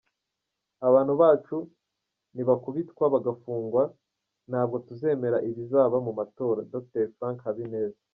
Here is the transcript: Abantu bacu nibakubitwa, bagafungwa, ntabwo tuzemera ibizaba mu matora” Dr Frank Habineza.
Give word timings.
Abantu 0.87 1.13
bacu 1.21 1.57
nibakubitwa, 2.35 3.03
bagafungwa, 3.13 3.83
ntabwo 4.49 4.75
tuzemera 4.87 5.37
ibizaba 5.49 5.97
mu 6.05 6.11
matora” 6.19 6.61
Dr 6.73 7.05
Frank 7.15 7.39
Habineza. 7.47 7.99